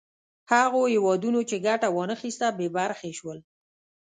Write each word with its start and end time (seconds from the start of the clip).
هغو 0.51 0.81
هېوادونو 0.93 1.39
چې 1.49 1.57
ګټه 1.67 1.87
وا 1.91 2.03
نه 2.09 2.15
خیسته 2.21 2.47
بې 2.57 2.67
برخې 2.77 3.11
شول. 3.19 3.39